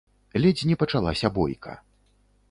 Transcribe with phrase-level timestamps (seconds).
[0.45, 1.75] Ледзь не пачалася бойка.